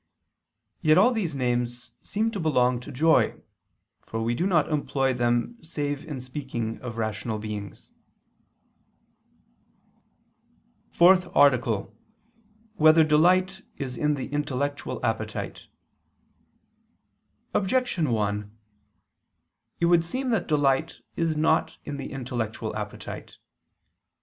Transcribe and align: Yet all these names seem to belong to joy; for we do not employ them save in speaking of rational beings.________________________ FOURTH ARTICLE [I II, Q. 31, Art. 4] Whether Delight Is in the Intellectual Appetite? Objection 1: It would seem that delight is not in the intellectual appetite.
Yet 0.81 0.97
all 0.97 1.11
these 1.11 1.35
names 1.35 1.91
seem 2.01 2.31
to 2.31 2.39
belong 2.39 2.79
to 2.79 2.91
joy; 2.91 3.39
for 4.01 4.19
we 4.19 4.33
do 4.33 4.47
not 4.47 4.67
employ 4.67 5.13
them 5.13 5.59
save 5.63 6.03
in 6.03 6.19
speaking 6.19 6.81
of 6.81 6.97
rational 6.97 7.37
beings.________________________ 7.37 7.91
FOURTH 10.95 11.27
ARTICLE 11.35 11.75
[I 11.75 11.77
II, 11.81 11.83
Q. 11.83 11.91
31, 11.91 11.95
Art. 11.99 12.77
4] 12.77 12.83
Whether 12.85 13.03
Delight 13.03 13.61
Is 13.77 13.95
in 13.95 14.15
the 14.15 14.27
Intellectual 14.29 15.05
Appetite? 15.05 15.67
Objection 17.53 18.09
1: 18.09 18.57
It 19.81 19.85
would 19.85 20.03
seem 20.03 20.31
that 20.31 20.47
delight 20.47 21.01
is 21.15 21.37
not 21.37 21.77
in 21.85 21.97
the 21.97 22.11
intellectual 22.11 22.75
appetite. 22.75 23.37